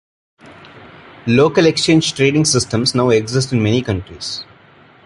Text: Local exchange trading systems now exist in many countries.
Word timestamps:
Local 1.27 1.67
exchange 1.67 2.15
trading 2.15 2.45
systems 2.45 2.95
now 2.95 3.09
exist 3.11 3.53
in 3.53 3.61
many 3.61 3.83
countries. 3.83 4.43